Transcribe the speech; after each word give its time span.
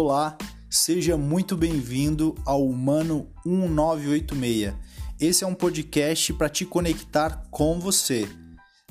Olá, 0.00 0.38
seja 0.70 1.16
muito 1.16 1.56
bem-vindo 1.56 2.36
ao 2.46 2.64
Humano 2.64 3.26
1986. 3.44 4.72
Esse 5.18 5.42
é 5.42 5.46
um 5.46 5.56
podcast 5.56 6.32
para 6.34 6.48
te 6.48 6.64
conectar 6.64 7.48
com 7.50 7.80
você. 7.80 8.28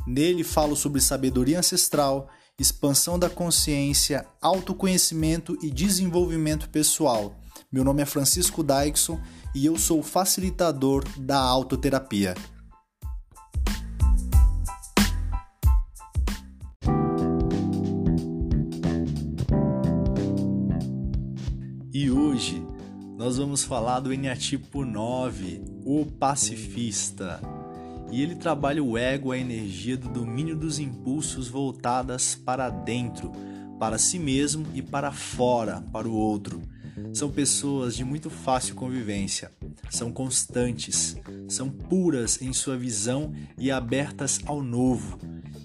Nele 0.05 0.43
falo 0.43 0.75
sobre 0.75 1.00
sabedoria 1.00 1.59
ancestral, 1.59 2.28
expansão 2.59 3.18
da 3.18 3.30
consciência, 3.30 4.25
autoconhecimento 4.41 5.57
e 5.62 5.71
desenvolvimento 5.71 6.68
pessoal. 6.70 7.34
Meu 7.71 7.86
nome 7.86 8.02
é 8.02 8.05
Francisco 8.05 8.62
Daixon 8.62 9.18
e 9.55 9.66
eu 9.66 9.78
sou 9.78 10.04
facilitador 10.04 11.05
da 11.18 11.39
autoterapia. 11.39 12.36
Nós 23.17 23.38
vamos 23.38 23.63
falar 23.63 23.99
do 23.99 24.13
Enneatipo 24.13 24.85
9, 24.85 25.59
o 25.84 26.05
pacifista. 26.05 27.41
E 28.12 28.21
ele 28.21 28.35
trabalha 28.35 28.84
o 28.84 28.95
ego, 28.95 29.31
a 29.31 29.38
energia 29.38 29.98
do 29.98 30.08
domínio 30.08 30.55
dos 30.55 30.77
impulsos 30.77 31.48
voltadas 31.48 32.35
para 32.35 32.70
dentro, 32.70 33.31
para 33.80 33.98
si 33.98 34.20
mesmo 34.20 34.67
e 34.72 34.84
para 34.84 35.11
fora, 35.11 35.84
para 35.91 36.08
o 36.08 36.13
outro. 36.13 36.61
São 37.11 37.31
pessoas 37.31 37.95
de 37.95 38.05
muito 38.05 38.30
fácil 38.30 38.75
convivência, 38.75 39.52
são 39.89 40.11
constantes, 40.11 41.17
são 41.47 41.72
puras 41.72 42.39
em 42.39 42.53
sua 42.53 42.77
visão 42.77 43.34
e 43.58 43.72
abertas 43.72 44.39
ao 44.45 44.61
novo. 44.61 45.17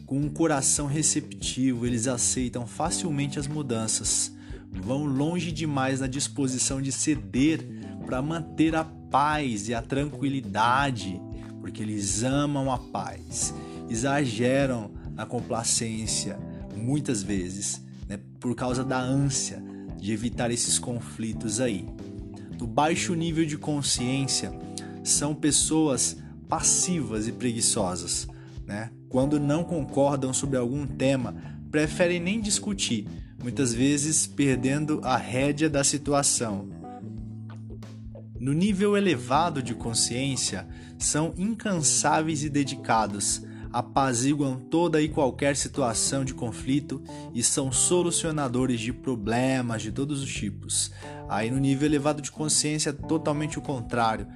Com 0.06 0.18
um 0.18 0.30
coração 0.30 0.86
receptivo, 0.86 1.86
eles 1.86 2.08
aceitam 2.08 2.66
facilmente 2.66 3.38
as 3.38 3.46
mudanças 3.46 4.32
vão 4.80 5.04
longe 5.04 5.52
demais 5.52 6.00
na 6.00 6.06
disposição 6.06 6.80
de 6.80 6.90
ceder 6.90 7.66
para 8.06 8.22
manter 8.22 8.74
a 8.74 8.84
paz 8.84 9.68
e 9.68 9.74
a 9.74 9.82
tranquilidade, 9.82 11.20
porque 11.60 11.82
eles 11.82 12.22
amam 12.22 12.72
a 12.72 12.78
paz, 12.78 13.54
exageram 13.88 14.90
na 15.14 15.26
complacência 15.26 16.38
muitas 16.74 17.22
vezes, 17.22 17.82
né, 18.08 18.18
por 18.40 18.54
causa 18.54 18.82
da 18.82 19.00
ânsia 19.00 19.62
de 19.98 20.12
evitar 20.12 20.50
esses 20.50 20.78
conflitos 20.78 21.60
aí. 21.60 21.86
No 22.58 22.66
baixo 22.66 23.14
nível 23.14 23.44
de 23.44 23.56
consciência, 23.56 24.52
são 25.04 25.34
pessoas 25.34 26.16
passivas 26.48 27.26
e 27.26 27.32
preguiçosas, 27.32 28.26
né? 28.66 28.90
Quando 29.08 29.40
não 29.40 29.64
concordam 29.64 30.32
sobre 30.32 30.56
algum 30.56 30.86
tema, 30.86 31.34
preferem 31.70 32.20
nem 32.20 32.40
discutir, 32.40 33.06
muitas 33.42 33.74
vezes 33.74 34.26
perdendo 34.26 35.00
a 35.02 35.16
rédea 35.16 35.68
da 35.68 35.82
situação. 35.82 36.68
No 38.38 38.52
nível 38.52 38.96
elevado 38.96 39.62
de 39.62 39.74
consciência, 39.74 40.66
são 40.98 41.34
incansáveis 41.36 42.42
e 42.42 42.48
dedicados, 42.48 43.42
apaziguam 43.72 44.56
toda 44.56 45.00
e 45.00 45.08
qualquer 45.08 45.56
situação 45.56 46.24
de 46.24 46.34
conflito 46.34 47.02
e 47.32 47.42
são 47.42 47.72
solucionadores 47.72 48.80
de 48.80 48.92
problemas 48.92 49.82
de 49.82 49.90
todos 49.90 50.22
os 50.22 50.32
tipos. 50.32 50.92
Aí 51.28 51.50
no 51.50 51.58
nível 51.58 51.86
elevado 51.86 52.20
de 52.20 52.30
consciência 52.30 52.90
é 52.90 52.92
totalmente 52.92 53.58
o 53.58 53.62
contrário, 53.62 54.26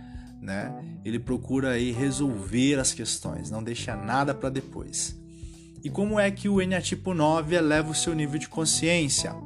né? 0.40 0.74
Ele 1.04 1.18
procura 1.18 1.70
aí 1.70 1.92
resolver 1.92 2.78
as 2.78 2.92
questões, 2.92 3.50
não 3.50 3.62
deixa 3.62 3.94
nada 3.94 4.34
para 4.34 4.48
depois. 4.48 5.16
E 5.86 5.88
como 5.88 6.18
é 6.18 6.28
que 6.32 6.48
o 6.48 6.60
Enneatipo 6.60 7.14
9 7.14 7.54
eleva 7.54 7.92
o 7.92 7.94
seu 7.94 8.12
nível 8.12 8.40
de 8.40 8.48
consciência? 8.48 9.36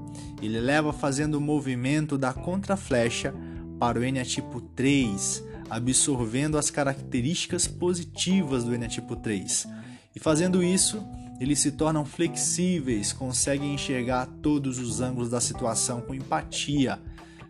Ele 0.40 0.56
eleva 0.56 0.90
fazendo 0.90 1.34
o 1.34 1.40
movimento 1.40 2.16
da 2.16 2.32
contraflecha 2.32 3.34
para 3.78 3.98
o 3.98 4.04
Enneatipo 4.04 4.58
3, 4.58 5.44
absorvendo 5.68 6.56
as 6.56 6.70
características 6.70 7.66
positivas 7.66 8.64
do 8.64 8.74
Enneatipo 8.74 9.16
3. 9.16 9.68
E 10.16 10.18
fazendo 10.18 10.62
isso, 10.62 11.06
eles 11.38 11.58
se 11.58 11.72
tornam 11.72 12.06
flexíveis, 12.06 13.12
conseguem 13.12 13.74
enxergar 13.74 14.24
todos 14.40 14.78
os 14.78 15.02
ângulos 15.02 15.28
da 15.28 15.42
situação 15.42 16.00
com 16.00 16.14
empatia, 16.14 16.98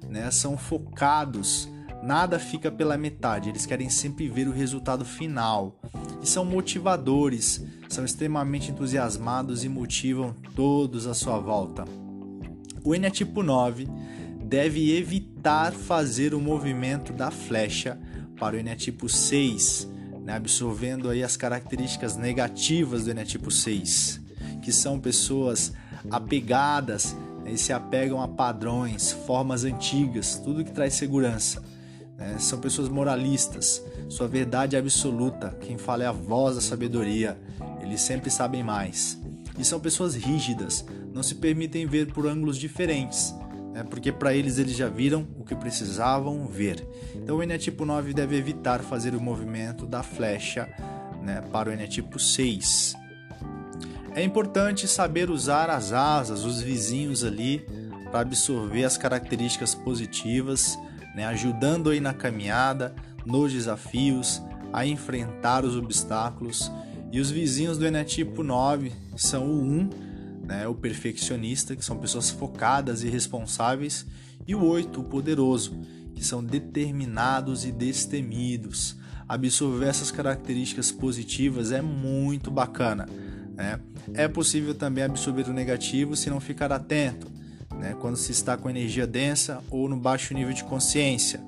né? 0.08 0.32
são 0.32 0.58
focados 0.58 1.68
Nada 2.02 2.38
fica 2.38 2.70
pela 2.70 2.96
metade, 2.96 3.50
eles 3.50 3.66
querem 3.66 3.90
sempre 3.90 4.26
ver 4.26 4.48
o 4.48 4.52
resultado 4.52 5.04
final. 5.04 5.78
E 6.22 6.26
são 6.26 6.44
motivadores, 6.44 7.62
são 7.90 8.04
extremamente 8.04 8.70
entusiasmados 8.70 9.64
e 9.64 9.68
motivam 9.68 10.34
todos 10.54 11.06
à 11.06 11.12
sua 11.12 11.38
volta. 11.38 11.84
O 12.84 12.94
N 12.94 13.06
é 13.06 13.10
tipo 13.10 13.42
9 13.42 13.88
deve 14.44 14.96
evitar 14.96 15.72
fazer 15.72 16.32
o 16.32 16.40
movimento 16.40 17.12
da 17.12 17.30
flecha 17.30 18.00
para 18.38 18.56
o 18.56 18.58
N 18.58 18.70
é 18.70 18.76
tipo 18.76 19.08
6, 19.08 19.88
né, 20.22 20.34
absorvendo 20.34 21.10
aí 21.10 21.22
as 21.22 21.36
características 21.36 22.16
negativas 22.16 23.04
do 23.04 23.10
N 23.10 23.20
é 23.20 23.24
tipo 23.24 23.50
6, 23.50 24.20
que 24.62 24.72
são 24.72 24.98
pessoas 24.98 25.72
apegadas 26.10 27.14
né, 27.44 27.52
e 27.52 27.58
se 27.58 27.72
apegam 27.72 28.22
a 28.22 28.28
padrões, 28.28 29.12
formas 29.12 29.64
antigas, 29.64 30.36
tudo 30.42 30.64
que 30.64 30.72
traz 30.72 30.94
segurança 30.94 31.62
né? 32.20 32.36
São 32.38 32.60
pessoas 32.60 32.88
moralistas, 32.88 33.82
sua 34.10 34.26
verdade 34.26 34.74
é 34.74 34.78
absoluta, 34.80 35.56
quem 35.60 35.78
fala 35.78 36.02
é 36.02 36.06
a 36.06 36.12
voz 36.12 36.56
da 36.56 36.60
sabedoria, 36.60 37.38
eles 37.80 38.00
sempre 38.00 38.28
sabem 38.28 38.60
mais. 38.60 39.16
E 39.56 39.64
são 39.64 39.78
pessoas 39.78 40.16
rígidas, 40.16 40.84
não 41.14 41.22
se 41.22 41.36
permitem 41.36 41.86
ver 41.86 42.12
por 42.12 42.26
ângulos 42.26 42.58
diferentes, 42.58 43.32
né? 43.72 43.84
porque 43.88 44.10
para 44.10 44.34
eles 44.34 44.58
eles 44.58 44.76
já 44.76 44.88
viram 44.88 45.28
o 45.38 45.44
que 45.44 45.54
precisavam 45.54 46.44
ver. 46.48 46.84
Então 47.14 47.36
o 47.36 47.42
Enetipo 47.42 47.84
9 47.84 48.12
deve 48.12 48.36
evitar 48.36 48.80
fazer 48.80 49.14
o 49.14 49.20
movimento 49.20 49.86
da 49.86 50.02
flecha 50.02 50.68
né, 51.22 51.40
para 51.52 51.70
o 51.70 51.72
Enetipo 51.72 52.18
6. 52.18 52.96
É 54.16 54.24
importante 54.24 54.88
saber 54.88 55.30
usar 55.30 55.70
as 55.70 55.92
asas, 55.92 56.44
os 56.44 56.60
vizinhos 56.60 57.22
ali, 57.22 57.64
para 58.10 58.20
absorver 58.20 58.82
as 58.82 58.98
características 58.98 59.72
positivas 59.72 60.76
né, 61.14 61.26
ajudando 61.26 61.90
aí 61.90 62.00
na 62.00 62.14
caminhada, 62.14 62.94
nos 63.24 63.52
desafios, 63.52 64.42
a 64.72 64.86
enfrentar 64.86 65.64
os 65.64 65.76
obstáculos. 65.76 66.70
E 67.12 67.20
os 67.20 67.30
vizinhos 67.30 67.76
do 67.76 67.86
Enetipo 67.86 68.42
9 68.42 68.92
são 69.16 69.46
o 69.46 69.62
1, 69.62 69.90
né, 70.44 70.68
o 70.68 70.74
perfeccionista, 70.74 71.74
que 71.74 71.84
são 71.84 71.98
pessoas 71.98 72.30
focadas 72.30 73.02
e 73.02 73.08
responsáveis, 73.08 74.06
e 74.46 74.54
o 74.54 74.64
8, 74.64 75.00
o 75.00 75.04
poderoso, 75.04 75.78
que 76.14 76.24
são 76.24 76.42
determinados 76.42 77.64
e 77.64 77.72
destemidos. 77.72 78.96
Absorver 79.28 79.86
essas 79.86 80.10
características 80.10 80.90
positivas 80.90 81.72
é 81.72 81.80
muito 81.80 82.50
bacana. 82.50 83.08
Né? 83.54 83.78
É 84.14 84.26
possível 84.26 84.74
também 84.74 85.04
absorver 85.04 85.48
o 85.48 85.52
negativo 85.52 86.16
se 86.16 86.30
não 86.30 86.40
ficar 86.40 86.72
atento 86.72 87.39
né, 87.80 87.96
quando 87.98 88.16
se 88.16 88.30
está 88.30 88.56
com 88.56 88.68
energia 88.68 89.06
densa 89.06 89.64
ou 89.70 89.88
no 89.88 89.96
baixo 89.96 90.34
nível 90.34 90.52
de 90.52 90.62
consciência. 90.62 91.40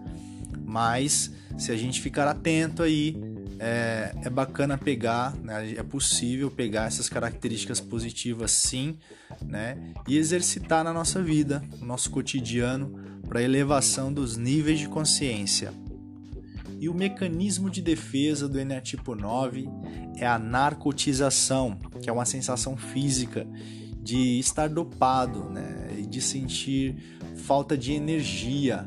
Mas 0.64 1.30
se 1.58 1.70
a 1.70 1.76
gente 1.76 2.00
ficar 2.00 2.26
atento 2.26 2.82
aí, 2.82 3.14
é, 3.58 4.14
é 4.24 4.30
bacana 4.30 4.78
pegar, 4.78 5.36
né, 5.36 5.74
é 5.76 5.82
possível 5.82 6.50
pegar 6.50 6.86
essas 6.86 7.08
características 7.08 7.78
positivas 7.78 8.50
sim, 8.50 8.96
né, 9.42 9.76
e 10.08 10.16
exercitar 10.16 10.82
na 10.82 10.92
nossa 10.92 11.22
vida, 11.22 11.62
no 11.78 11.86
nosso 11.86 12.10
cotidiano, 12.10 12.98
para 13.28 13.42
elevação 13.42 14.12
dos 14.12 14.36
níveis 14.36 14.78
de 14.78 14.88
consciência. 14.88 15.72
E 16.80 16.88
o 16.88 16.94
mecanismo 16.94 17.70
de 17.70 17.80
defesa 17.80 18.48
do 18.48 18.58
Eneatipo 18.58 19.14
9 19.14 19.68
é 20.16 20.26
a 20.26 20.38
narcotização, 20.38 21.78
que 22.00 22.10
é 22.10 22.12
uma 22.12 22.24
sensação 22.24 22.76
física 22.76 23.46
de 24.02 24.38
estar 24.38 24.68
dopado, 24.68 25.48
né? 25.48 25.94
E 25.98 26.06
de 26.06 26.20
sentir 26.20 26.96
falta 27.36 27.76
de 27.78 27.92
energia 27.92 28.86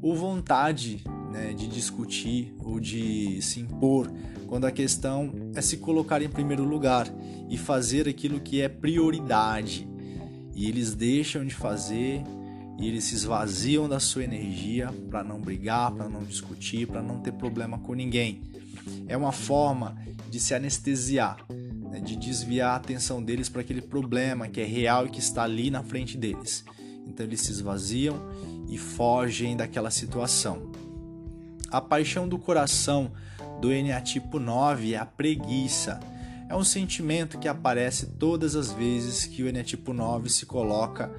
ou 0.00 0.14
vontade 0.14 1.04
né, 1.30 1.52
de 1.52 1.66
discutir 1.68 2.54
ou 2.64 2.80
de 2.80 3.40
se 3.42 3.60
impor, 3.60 4.10
quando 4.46 4.64
a 4.64 4.70
questão 4.70 5.32
é 5.54 5.60
se 5.60 5.76
colocar 5.76 6.22
em 6.22 6.28
primeiro 6.28 6.64
lugar 6.64 7.06
e 7.48 7.58
fazer 7.58 8.08
aquilo 8.08 8.40
que 8.40 8.60
é 8.60 8.68
prioridade. 8.68 9.86
E 10.54 10.68
eles 10.68 10.94
deixam 10.94 11.44
de 11.44 11.54
fazer 11.54 12.22
e 12.78 12.88
eles 12.88 13.04
se 13.04 13.14
esvaziam 13.14 13.88
da 13.88 14.00
sua 14.00 14.24
energia 14.24 14.90
para 15.10 15.22
não 15.22 15.40
brigar, 15.40 15.90
para 15.92 16.08
não 16.08 16.22
discutir, 16.22 16.86
para 16.86 17.02
não 17.02 17.20
ter 17.20 17.32
problema 17.32 17.78
com 17.78 17.94
ninguém. 17.94 18.40
É 19.08 19.16
uma 19.16 19.32
forma 19.32 19.96
de 20.30 20.40
se 20.40 20.54
anestesiar 20.54 21.46
né, 21.96 22.00
de 22.00 22.16
desviar 22.16 22.72
a 22.72 22.76
atenção 22.76 23.22
deles 23.22 23.48
para 23.48 23.62
aquele 23.62 23.80
problema 23.80 24.48
que 24.48 24.60
é 24.60 24.64
real 24.64 25.06
e 25.06 25.10
que 25.10 25.18
está 25.18 25.42
ali 25.42 25.70
na 25.70 25.82
frente 25.82 26.16
deles. 26.16 26.64
Então 27.06 27.24
eles 27.24 27.40
se 27.40 27.52
esvaziam 27.52 28.20
e 28.68 28.76
fogem 28.76 29.56
daquela 29.56 29.90
situação. 29.90 30.70
A 31.70 31.80
paixão 31.80 32.28
do 32.28 32.38
coração 32.38 33.12
do 33.60 33.72
Eneatipo 33.72 34.38
9 34.38 34.94
é 34.94 34.98
a 34.98 35.06
preguiça. 35.06 36.00
É 36.48 36.54
um 36.54 36.64
sentimento 36.64 37.38
que 37.38 37.48
aparece 37.48 38.06
todas 38.06 38.54
as 38.54 38.72
vezes 38.72 39.24
que 39.24 39.42
o 39.42 39.48
Eneatipo 39.48 39.92
9 39.92 40.28
se 40.28 40.46
coloca 40.46 41.10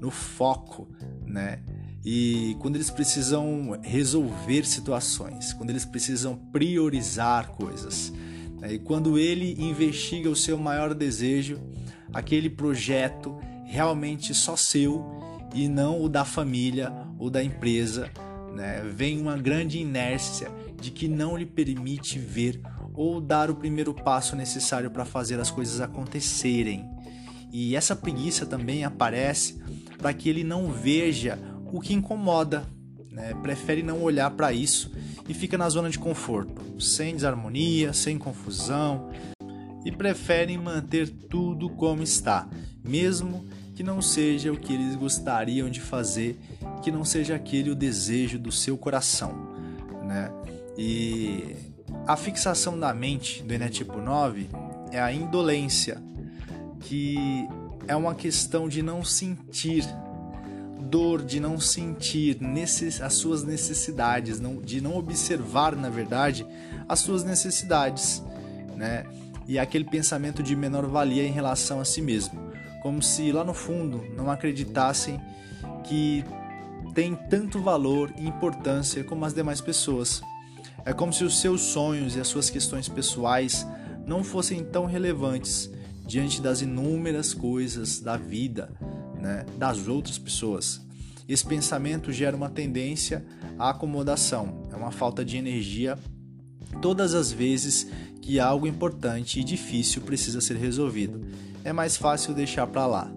no 0.00 0.10
foco 0.10 0.88
né? 1.24 1.60
E 2.08 2.56
quando 2.60 2.76
eles 2.76 2.88
precisam 2.88 3.76
resolver 3.82 4.64
situações, 4.64 5.52
quando 5.52 5.70
eles 5.70 5.84
precisam 5.84 6.36
priorizar 6.52 7.48
coisas. 7.48 8.12
Né? 8.60 8.74
E 8.74 8.78
quando 8.78 9.18
ele 9.18 9.56
investiga 9.58 10.30
o 10.30 10.36
seu 10.36 10.56
maior 10.56 10.94
desejo, 10.94 11.60
aquele 12.14 12.48
projeto 12.48 13.36
realmente 13.64 14.32
só 14.34 14.54
seu 14.54 15.04
e 15.52 15.66
não 15.66 16.00
o 16.00 16.08
da 16.08 16.24
família 16.24 16.92
ou 17.18 17.28
da 17.28 17.42
empresa, 17.42 18.08
né? 18.54 18.88
vem 18.88 19.20
uma 19.20 19.36
grande 19.36 19.80
inércia 19.80 20.48
de 20.80 20.92
que 20.92 21.08
não 21.08 21.36
lhe 21.36 21.44
permite 21.44 22.20
ver 22.20 22.60
ou 22.94 23.20
dar 23.20 23.50
o 23.50 23.56
primeiro 23.56 23.92
passo 23.92 24.36
necessário 24.36 24.92
para 24.92 25.04
fazer 25.04 25.40
as 25.40 25.50
coisas 25.50 25.80
acontecerem. 25.80 26.88
E 27.50 27.74
essa 27.74 27.96
preguiça 27.96 28.46
também 28.46 28.84
aparece 28.84 29.60
para 29.98 30.14
que 30.14 30.28
ele 30.28 30.44
não 30.44 30.70
veja 30.70 31.55
o 31.72 31.80
que 31.80 31.94
incomoda, 31.94 32.66
né? 33.10 33.34
prefere 33.42 33.82
não 33.82 34.02
olhar 34.02 34.30
para 34.30 34.52
isso 34.52 34.92
e 35.28 35.34
fica 35.34 35.56
na 35.58 35.68
zona 35.68 35.90
de 35.90 35.98
conforto, 35.98 36.80
sem 36.80 37.14
desarmonia, 37.14 37.92
sem 37.92 38.18
confusão 38.18 39.10
e 39.84 39.92
preferem 39.92 40.58
manter 40.58 41.08
tudo 41.08 41.70
como 41.70 42.02
está, 42.02 42.48
mesmo 42.82 43.46
que 43.76 43.82
não 43.82 44.02
seja 44.02 44.52
o 44.52 44.56
que 44.56 44.72
eles 44.72 44.96
gostariam 44.96 45.70
de 45.70 45.80
fazer, 45.80 46.40
que 46.82 46.90
não 46.90 47.04
seja 47.04 47.36
aquele 47.36 47.70
o 47.70 47.74
desejo 47.74 48.38
do 48.38 48.50
seu 48.50 48.76
coração, 48.76 49.54
né? 50.02 50.32
E 50.76 51.54
a 52.06 52.16
fixação 52.16 52.78
da 52.78 52.92
mente 52.92 53.42
do 53.42 53.54
Enetipo 53.54 54.00
9 54.00 54.48
é 54.90 55.00
a 55.00 55.12
indolência, 55.12 56.02
que 56.80 57.46
é 57.86 57.94
uma 57.94 58.14
questão 58.14 58.68
de 58.68 58.82
não 58.82 59.04
sentir 59.04 59.84
dor, 60.80 61.24
de 61.24 61.40
não 61.40 61.58
sentir 61.58 62.38
as 63.02 63.14
suas 63.14 63.42
necessidades, 63.42 64.40
de 64.64 64.80
não 64.80 64.96
observar, 64.96 65.74
na 65.74 65.88
verdade, 65.88 66.46
as 66.88 67.00
suas 67.00 67.24
necessidades, 67.24 68.22
né? 68.76 69.04
E 69.48 69.58
aquele 69.58 69.84
pensamento 69.84 70.42
de 70.42 70.56
menor 70.56 70.86
valia 70.86 71.22
em 71.22 71.30
relação 71.30 71.80
a 71.80 71.84
si 71.84 72.02
mesmo, 72.02 72.50
como 72.82 73.00
se 73.02 73.30
lá 73.30 73.44
no 73.44 73.54
fundo 73.54 74.04
não 74.16 74.30
acreditassem 74.30 75.20
que 75.84 76.24
tem 76.94 77.14
tanto 77.14 77.60
valor 77.60 78.12
e 78.16 78.26
importância 78.26 79.04
como 79.04 79.24
as 79.24 79.34
demais 79.34 79.60
pessoas. 79.60 80.20
É 80.84 80.92
como 80.92 81.12
se 81.12 81.24
os 81.24 81.40
seus 81.40 81.60
sonhos 81.60 82.16
e 82.16 82.20
as 82.20 82.28
suas 82.28 82.48
questões 82.50 82.88
pessoais 82.88 83.66
não 84.06 84.24
fossem 84.24 84.64
tão 84.64 84.86
relevantes 84.86 85.70
diante 86.06 86.40
das 86.40 86.62
inúmeras 86.62 87.34
coisas 87.34 88.00
da 88.00 88.16
vida, 88.16 88.72
né, 89.26 89.46
das 89.58 89.88
outras 89.88 90.18
pessoas. 90.18 90.80
Esse 91.28 91.44
pensamento 91.44 92.12
gera 92.12 92.36
uma 92.36 92.48
tendência 92.48 93.24
à 93.58 93.70
acomodação, 93.70 94.62
é 94.72 94.76
uma 94.76 94.92
falta 94.92 95.24
de 95.24 95.36
energia 95.36 95.98
todas 96.80 97.14
as 97.14 97.32
vezes 97.32 97.88
que 98.20 98.38
algo 98.38 98.66
importante 98.66 99.40
e 99.40 99.44
difícil 99.44 100.02
precisa 100.02 100.40
ser 100.40 100.56
resolvido. 100.56 101.26
É 101.64 101.72
mais 101.72 101.96
fácil 101.96 102.34
deixar 102.34 102.66
para 102.66 102.86
lá 102.86 103.10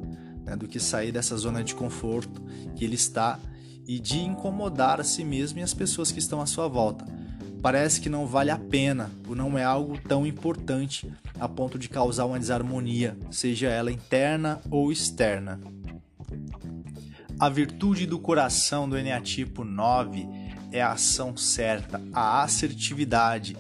né, 0.44 0.56
do 0.56 0.68
que 0.68 0.80
sair 0.80 1.12
dessa 1.12 1.38
zona 1.38 1.64
de 1.64 1.76
conforto 1.76 2.42
que 2.76 2.84
ele 2.84 2.96
está 2.96 3.40
e 3.88 4.00
de 4.00 4.20
incomodar 4.20 5.00
a 5.00 5.04
si 5.04 5.24
mesmo 5.24 5.60
e 5.60 5.64
as 5.64 5.74
pessoas 5.74 6.12
que 6.12 6.20
estão 6.20 6.42
à 6.42 6.46
sua 6.46 6.68
volta. 6.68 7.06
Parece 7.62 8.00
que 8.00 8.10
não 8.10 8.26
vale 8.26 8.52
a 8.52 8.58
pena, 8.58 9.12
ou 9.28 9.36
não 9.36 9.58
é 9.58 9.64
algo 9.64 9.98
tão 10.08 10.26
importante 10.26 11.12
a 11.38 11.48
ponto 11.48 11.78
de 11.78 11.90
causar 11.90 12.26
uma 12.26 12.40
desarmonia, 12.40 13.18
seja 13.30 13.68
ela 13.68 13.92
interna 13.92 14.62
ou 14.72 14.92
externa. 14.92 15.60
A 17.40 17.48
virtude 17.48 18.06
do 18.06 18.20
coração 18.20 18.90
do 18.90 18.98
Eneatipo 18.98 19.64
9 19.64 20.28
é 20.74 20.82
a 20.82 20.92
ação 20.92 21.38
certa, 21.38 22.02
a 22.12 22.44
assertividade. 22.44 23.56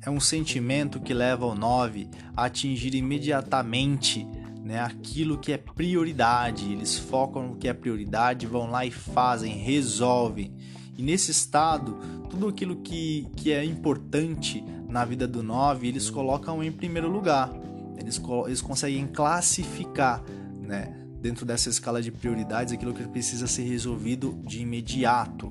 É 0.00 0.08
um 0.08 0.20
sentimento 0.20 1.00
que 1.00 1.12
leva 1.12 1.44
o 1.44 1.52
9 1.52 2.08
a 2.36 2.44
atingir 2.44 2.94
imediatamente 2.94 4.24
né, 4.62 4.78
aquilo 4.78 5.36
que 5.36 5.52
é 5.52 5.58
prioridade. 5.58 6.72
Eles 6.72 6.96
focam 6.96 7.48
no 7.48 7.56
que 7.56 7.66
é 7.66 7.74
prioridade, 7.74 8.46
vão 8.46 8.70
lá 8.70 8.86
e 8.86 8.92
fazem, 8.92 9.52
resolvem. 9.58 10.54
E 10.96 11.02
nesse 11.02 11.32
estado, 11.32 11.98
tudo 12.30 12.46
aquilo 12.46 12.76
que, 12.76 13.26
que 13.36 13.50
é 13.50 13.64
importante 13.64 14.64
na 14.88 15.04
vida 15.04 15.26
do 15.26 15.42
9, 15.42 15.88
eles 15.88 16.08
colocam 16.08 16.62
em 16.62 16.70
primeiro 16.70 17.10
lugar. 17.10 17.50
Eles, 17.98 18.22
eles 18.46 18.60
conseguem 18.60 19.08
classificar 19.08 20.22
né, 20.60 21.03
dentro 21.24 21.46
dessa 21.46 21.70
escala 21.70 22.02
de 22.02 22.12
prioridades 22.12 22.74
aquilo 22.74 22.92
que 22.92 23.02
precisa 23.08 23.46
ser 23.46 23.62
resolvido 23.62 24.38
de 24.44 24.60
imediato 24.60 25.50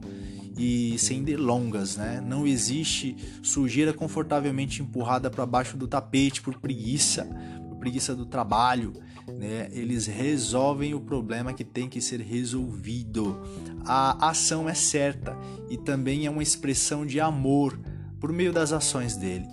e 0.55 0.95
sem 0.99 1.23
delongas, 1.23 1.97
né? 1.97 2.21
Não 2.23 2.45
existe 2.45 3.17
sujeira 3.41 3.91
confortavelmente 3.91 4.83
empurrada 4.83 5.31
para 5.31 5.47
baixo 5.47 5.75
do 5.75 5.87
tapete 5.87 6.43
por 6.43 6.59
preguiça, 6.59 7.27
por 7.67 7.77
preguiça 7.77 8.15
do 8.15 8.23
trabalho, 8.23 8.93
né? 9.27 9.67
Eles 9.71 10.05
resolvem 10.05 10.93
o 10.93 11.01
problema 11.01 11.53
que 11.53 11.63
tem 11.63 11.89
que 11.89 11.99
ser 11.99 12.21
resolvido. 12.21 13.41
A 13.83 14.29
ação 14.29 14.69
é 14.69 14.75
certa 14.75 15.35
e 15.71 15.75
também 15.75 16.27
é 16.27 16.29
uma 16.29 16.43
expressão 16.43 17.03
de 17.03 17.19
amor 17.19 17.79
por 18.19 18.31
meio 18.31 18.53
das 18.53 18.71
ações 18.71 19.17
dele, 19.17 19.47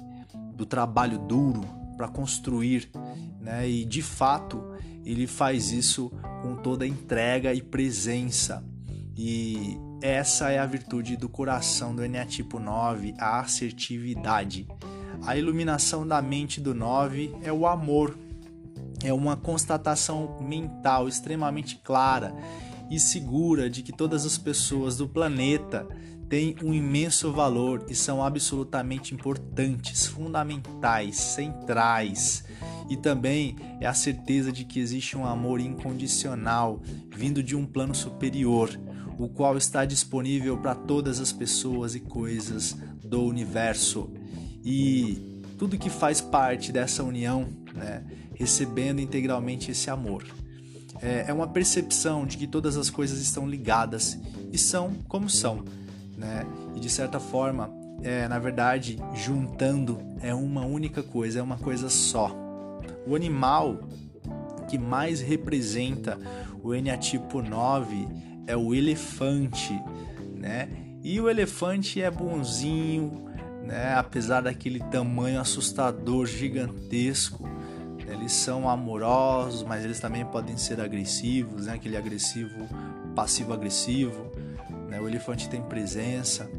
do 0.55 0.67
trabalho 0.67 1.19
duro 1.19 1.63
para 1.97 2.09
construir, 2.09 2.91
né? 3.41 3.67
E 3.67 3.87
de 3.87 4.03
fato 4.03 4.70
ele 5.05 5.27
faz 5.27 5.71
isso 5.71 6.11
com 6.43 6.57
toda 6.57 6.87
entrega 6.87 7.53
e 7.55 7.63
presença. 7.63 8.65
E 9.17 9.77
essa 10.03 10.51
é 10.51 10.59
a 10.59 10.67
virtude 10.67 11.17
do 11.17 11.29
coração 11.29 11.95
do 11.95 12.05
Eneatipo 12.05 12.59
9, 12.59 13.15
a 13.19 13.41
assertividade. 13.41 14.67
A 15.27 15.37
iluminação 15.37 16.07
da 16.07 16.23
mente 16.23 16.61
do 16.61 16.75
9 16.75 17.37
é 17.43 17.53
o 17.53 17.67
amor. 17.67 18.17
É 19.03 19.13
uma 19.13 19.37
constatação 19.37 20.39
mental 20.41 21.09
extremamente 21.09 21.77
clara 21.77 22.35
e 22.91 22.99
segura 22.99 23.71
de 23.71 23.83
que 23.83 23.93
todas 23.93 24.27
as 24.27 24.37
pessoas 24.37 24.97
do 24.97 25.09
planeta 25.09 25.87
têm 26.31 26.55
um 26.63 26.73
imenso 26.73 27.33
valor 27.33 27.85
e 27.89 27.95
são 27.95 28.25
absolutamente 28.25 29.13
importantes, 29.13 30.07
fundamentais, 30.07 31.17
centrais 31.17 32.45
e 32.89 32.97
também 32.97 33.57
é 33.81 33.87
a 33.87 33.93
certeza 33.93 34.53
de 34.53 34.65
que 34.65 34.79
existe 34.79 35.19
um 35.19 35.27
amor 35.27 35.61
incondicional 35.61 36.81
vindo 37.15 37.43
de 37.43 37.57
um 37.57 37.67
plano 37.67 37.95
superior, 37.95 38.71
o 39.19 39.29
qual 39.29 39.57
está 39.57 39.85
disponível 39.85 40.57
para 40.57 40.75
todas 40.75 41.21
as 41.21 41.33
pessoas 41.33 41.97
e 41.97 42.01
coisas 42.01 42.77
do 43.03 43.23
universo. 43.23 44.11
E 44.65 45.43
tudo 45.59 45.77
que 45.77 45.91
faz 45.91 46.21
parte 46.21 46.71
dessa 46.71 47.03
união, 47.03 47.49
né, 47.75 48.05
recebendo 48.35 49.01
integralmente 49.01 49.73
esse 49.73 49.91
amor. 49.91 50.25
É, 51.03 51.27
é 51.29 51.33
uma 51.33 51.49
percepção 51.49 52.25
de 52.25 52.37
que 52.37 52.47
todas 52.47 52.77
as 52.77 52.89
coisas 52.89 53.21
estão 53.21 53.49
ligadas 53.49 54.19
e 54.53 54.59
são 54.59 54.95
como 55.09 55.29
são, 55.29 55.65
né? 56.21 56.47
E 56.77 56.81
de 56.81 56.91
certa 56.91 57.19
forma, 57.19 57.71
é, 58.03 58.29
na 58.29 58.39
verdade, 58.39 58.99
juntando 59.15 59.99
é 60.21 60.35
uma 60.35 60.65
única 60.67 61.03
coisa, 61.03 61.41
é 61.41 61.43
uma 61.43 61.57
coisa 61.57 61.89
só. 61.89 62.37
O 63.07 63.17
animal 63.17 63.81
que 64.69 64.79
mais 64.79 65.21
representa 65.21 66.19
o 66.63 66.75
eneatipo 66.75 67.41
9 67.41 68.07
é 68.47 68.55
o 68.55 68.75
elefante, 68.75 69.73
né? 70.37 70.69
E 71.03 71.19
o 71.19 71.31
elefante 71.31 72.03
é 72.03 72.11
bonzinho, 72.11 73.25
né? 73.65 73.95
Apesar 73.95 74.43
daquele 74.43 74.79
tamanho 74.79 75.41
assustador, 75.41 76.27
gigantesco, 76.27 77.49
eles 78.07 78.33
são 78.33 78.69
amorosos, 78.69 79.63
mas 79.63 79.85
eles 79.85 79.99
também 79.99 80.25
podem 80.27 80.57
ser 80.57 80.81
agressivos, 80.81 81.67
né? 81.67 81.75
Aquele 81.75 81.97
agressivo, 81.97 82.69
passivo-agressivo, 83.15 84.30
né? 84.91 85.01
O 85.01 85.09
elefante 85.09 85.49
tem 85.49 85.63
presença 85.63 86.51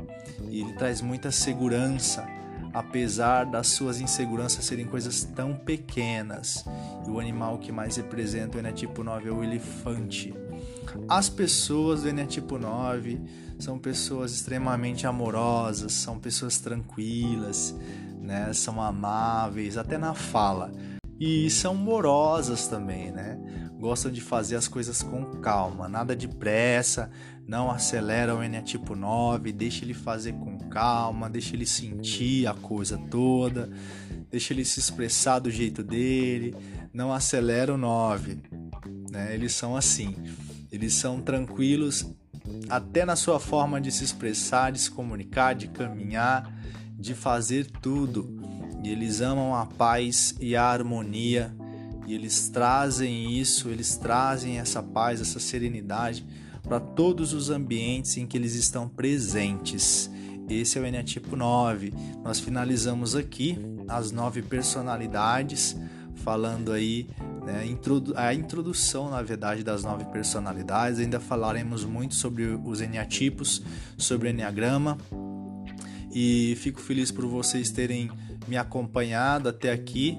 e 0.50 0.61
ele 0.61 0.73
traz 0.73 1.01
muita 1.01 1.31
segurança 1.31 2.25
apesar 2.73 3.45
das 3.45 3.67
suas 3.67 4.00
inseguranças 4.00 4.65
serem 4.65 4.85
coisas 4.85 5.23
tão 5.23 5.53
pequenas. 5.53 6.65
E 7.05 7.09
o 7.09 7.19
animal 7.19 7.57
que 7.57 7.71
mais 7.71 7.97
representa 7.97 8.57
o 8.57 8.59
Enetipo 8.59 9.03
9 9.03 9.29
é 9.29 9.31
o 9.31 9.43
elefante. 9.43 10.33
As 11.07 11.29
pessoas 11.29 12.03
do 12.03 12.09
Enetipo 12.09 12.57
9 12.57 13.19
são 13.59 13.77
pessoas 13.77 14.31
extremamente 14.31 15.05
amorosas, 15.05 15.93
são 15.93 16.19
pessoas 16.19 16.59
tranquilas, 16.59 17.75
né? 18.19 18.51
são 18.53 18.81
amáveis, 18.81 19.77
até 19.77 19.97
na 19.97 20.13
fala. 20.13 20.71
E 21.19 21.50
são 21.50 21.75
morosas 21.75 22.67
também, 22.67 23.11
né? 23.11 23.38
Gostam 23.81 24.11
de 24.11 24.21
fazer 24.21 24.57
as 24.57 24.67
coisas 24.67 25.01
com 25.01 25.25
calma, 25.41 25.89
nada 25.89 26.15
de 26.15 26.27
pressa, 26.27 27.09
não 27.47 27.71
acelera 27.71 28.35
o 28.35 28.43
Enetipo 28.43 28.95
9, 28.95 29.51
deixa 29.51 29.83
ele 29.83 29.95
fazer 29.95 30.33
com 30.33 30.55
calma, 30.69 31.27
deixa 31.27 31.55
ele 31.55 31.65
sentir 31.65 32.45
a 32.45 32.53
coisa 32.53 32.95
toda, 33.09 33.71
deixa 34.29 34.53
ele 34.53 34.63
se 34.63 34.79
expressar 34.79 35.39
do 35.39 35.50
jeito 35.50 35.81
dele, 35.83 36.55
não 36.93 37.11
acelera 37.11 37.73
o 37.73 37.77
9. 37.77 38.38
Né? 39.09 39.33
Eles 39.33 39.53
são 39.53 39.75
assim, 39.75 40.15
eles 40.71 40.93
são 40.93 41.19
tranquilos 41.19 42.05
até 42.69 43.03
na 43.03 43.15
sua 43.15 43.39
forma 43.39 43.81
de 43.81 43.91
se 43.91 44.03
expressar, 44.03 44.71
de 44.71 44.79
se 44.79 44.91
comunicar, 44.91 45.55
de 45.55 45.67
caminhar, 45.67 46.53
de 47.00 47.15
fazer 47.15 47.65
tudo. 47.81 48.29
E 48.83 48.89
eles 48.89 49.21
amam 49.21 49.55
a 49.55 49.65
paz 49.65 50.35
e 50.39 50.55
a 50.55 50.65
harmonia, 50.65 51.51
e 52.12 52.13
eles 52.13 52.50
trazem 52.50 53.39
isso, 53.39 53.70
eles 53.70 53.96
trazem 53.96 54.60
essa 54.60 54.84
paz, 54.84 55.22
essa 55.22 55.39
serenidade 55.39 56.25
para 56.62 56.77
todos 56.77 57.32
os 57.32 57.50
ambientes 57.50 58.18
em 58.18 58.27
que 58.27 58.38
eles 58.38 58.53
estão 58.53 58.89
presentes. 58.89 60.12
Esse 60.50 60.77
é 60.77 60.82
o 60.82 60.86
Eneatipo 60.86 61.38
9. 61.38 61.94
Nós 62.22 62.41
finalizamos 62.41 63.15
aqui 63.15 63.58
as 63.88 64.12
nove 64.12 64.41
personalidades, 64.41 65.77
falando 66.15 66.74
aí 66.74 67.08
né, 67.46 67.63
a 68.18 68.34
introdução, 68.34 69.10
na 69.10 69.22
verdade, 69.22 69.63
das 69.63 69.86
nove 69.86 70.03
personalidades. 70.03 71.00
Ainda 71.00 71.20
falaremos 71.20 71.86
muito 71.86 72.15
sobre 72.15 72.44
os 72.44 72.82
Eneatipos, 72.82 73.63
sobre 73.98 74.27
o 74.27 74.32
Enneagrama. 74.32 74.98
E 76.13 76.58
fico 76.58 76.82
feliz 76.82 77.10
por 77.10 77.25
vocês 77.25 77.72
terem 77.72 78.12
me 78.50 78.58
acompanhado 78.58 79.48
até 79.48 79.72
aqui. 79.72 80.18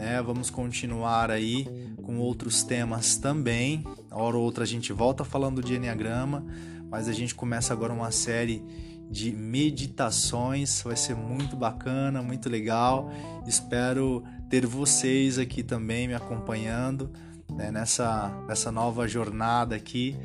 Né? 0.00 0.22
Vamos 0.22 0.48
continuar 0.48 1.30
aí 1.30 1.66
com 2.02 2.16
outros 2.16 2.62
temas 2.62 3.18
também. 3.18 3.84
Hora 4.10 4.34
ou 4.34 4.42
outra 4.42 4.64
a 4.64 4.66
gente 4.66 4.94
volta 4.94 5.26
falando 5.26 5.62
de 5.62 5.74
Enneagrama, 5.74 6.42
mas 6.90 7.06
a 7.06 7.12
gente 7.12 7.34
começa 7.34 7.74
agora 7.74 7.92
uma 7.92 8.10
série 8.10 8.64
de 9.10 9.30
meditações. 9.30 10.80
Vai 10.80 10.96
ser 10.96 11.14
muito 11.14 11.54
bacana, 11.54 12.22
muito 12.22 12.48
legal. 12.48 13.12
Espero 13.46 14.24
ter 14.48 14.64
vocês 14.64 15.38
aqui 15.38 15.62
também 15.62 16.08
me 16.08 16.14
acompanhando 16.14 17.12
né, 17.50 17.70
nessa, 17.70 18.30
nessa 18.48 18.72
nova 18.72 19.06
jornada 19.06 19.76
aqui, 19.76 20.16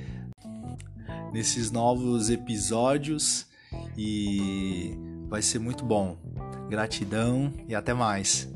nesses 1.34 1.70
novos 1.70 2.30
episódios 2.30 3.46
e 3.98 4.98
vai 5.28 5.42
ser 5.42 5.60
muito 5.60 5.84
bom. 5.84 6.18
Gratidão 6.70 7.52
e 7.68 7.76
até 7.76 7.94
mais. 7.94 8.55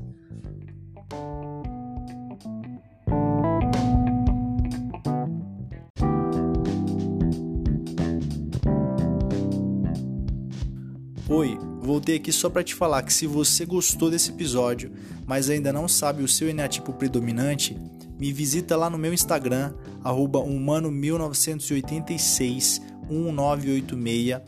Oi, 11.32 11.60
voltei 11.80 12.16
aqui 12.16 12.32
só 12.32 12.50
para 12.50 12.64
te 12.64 12.74
falar 12.74 13.04
que 13.04 13.14
se 13.14 13.28
você 13.28 13.64
gostou 13.64 14.10
desse 14.10 14.32
episódio, 14.32 14.92
mas 15.28 15.48
ainda 15.48 15.72
não 15.72 15.88
sabe 15.88 16.24
o 16.24 16.28
seu 16.28 16.50
eneatipo 16.50 16.92
predominante, 16.92 17.80
me 18.20 18.34
visita 18.34 18.76
lá 18.76 18.90
no 18.90 18.98
meu 18.98 19.14
Instagram, 19.14 19.76
humano1986 20.04 22.82
1986 23.12 24.42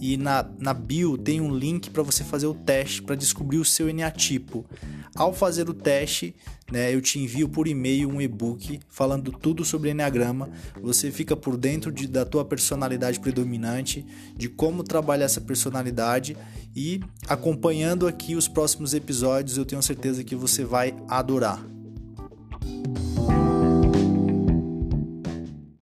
e 0.00 0.16
na, 0.16 0.48
na 0.58 0.74
bio 0.74 1.16
tem 1.16 1.40
um 1.40 1.54
link 1.54 1.90
para 1.90 2.02
você 2.02 2.22
fazer 2.22 2.46
o 2.46 2.54
teste 2.54 3.02
para 3.02 3.14
descobrir 3.14 3.58
o 3.58 3.64
seu 3.64 3.88
eneatipo. 3.88 4.64
Ao 5.14 5.32
fazer 5.32 5.68
o 5.68 5.74
teste, 5.74 6.34
né, 6.70 6.94
eu 6.94 7.00
te 7.00 7.18
envio 7.18 7.48
por 7.48 7.66
e-mail 7.66 8.08
um 8.08 8.20
e-book 8.20 8.80
falando 8.88 9.32
tudo 9.32 9.64
sobre 9.64 9.90
Enneagrama. 9.90 10.50
Você 10.82 11.10
fica 11.10 11.36
por 11.36 11.56
dentro 11.56 11.90
de, 11.90 12.06
da 12.06 12.24
tua 12.24 12.44
personalidade 12.44 13.20
predominante, 13.20 14.04
de 14.36 14.48
como 14.48 14.82
trabalhar 14.82 15.24
essa 15.24 15.40
personalidade 15.40 16.36
e 16.74 17.00
acompanhando 17.26 18.06
aqui 18.06 18.34
os 18.34 18.48
próximos 18.48 18.92
episódios, 18.92 19.56
eu 19.56 19.64
tenho 19.64 19.82
certeza 19.82 20.22
que 20.22 20.36
você 20.36 20.64
vai 20.64 20.94
adorar. 21.08 21.64